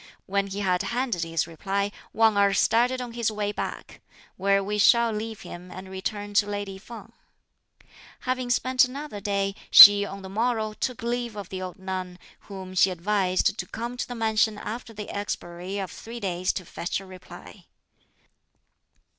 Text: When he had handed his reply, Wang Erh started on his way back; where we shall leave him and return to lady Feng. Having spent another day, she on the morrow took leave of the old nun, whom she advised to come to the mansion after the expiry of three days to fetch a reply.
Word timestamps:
When 0.25 0.47
he 0.47 0.61
had 0.61 0.81
handed 0.81 1.21
his 1.23 1.45
reply, 1.45 1.91
Wang 2.11 2.35
Erh 2.35 2.53
started 2.55 3.01
on 3.01 3.11
his 3.13 3.31
way 3.31 3.51
back; 3.51 4.01
where 4.35 4.63
we 4.63 4.79
shall 4.79 5.11
leave 5.11 5.41
him 5.41 5.69
and 5.69 5.91
return 5.91 6.33
to 6.41 6.47
lady 6.49 6.79
Feng. 6.79 7.11
Having 8.21 8.49
spent 8.49 8.83
another 8.83 9.19
day, 9.19 9.53
she 9.69 10.03
on 10.03 10.23
the 10.23 10.27
morrow 10.27 10.73
took 10.73 11.03
leave 11.03 11.35
of 11.37 11.49
the 11.49 11.61
old 11.61 11.77
nun, 11.77 12.17
whom 12.45 12.73
she 12.73 12.89
advised 12.89 13.59
to 13.59 13.65
come 13.67 13.95
to 13.95 14.07
the 14.07 14.15
mansion 14.15 14.57
after 14.57 14.91
the 14.91 15.11
expiry 15.11 15.77
of 15.77 15.91
three 15.91 16.19
days 16.19 16.51
to 16.53 16.65
fetch 16.65 16.99
a 16.99 17.05
reply. 17.05 17.65